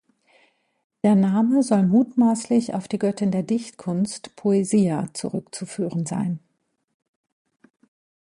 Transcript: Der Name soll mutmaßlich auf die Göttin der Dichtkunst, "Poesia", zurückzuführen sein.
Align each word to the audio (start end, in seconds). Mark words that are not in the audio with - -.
Der 1.03 1.13
Name 1.13 1.61
soll 1.61 1.83
mutmaßlich 1.85 2.73
auf 2.73 2.87
die 2.87 2.97
Göttin 2.97 3.29
der 3.29 3.43
Dichtkunst, 3.43 4.35
"Poesia", 4.35 5.07
zurückzuführen 5.13 6.07
sein. 6.07 6.39